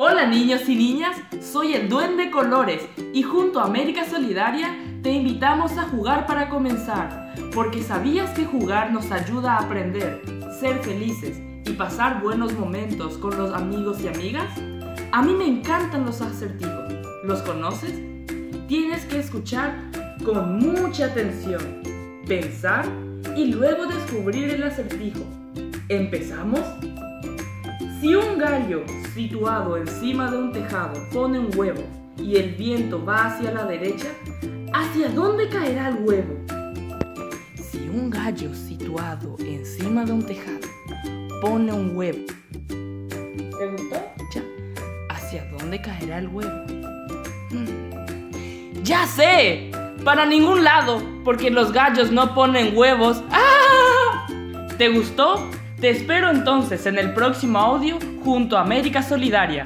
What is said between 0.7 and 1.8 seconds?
niñas, soy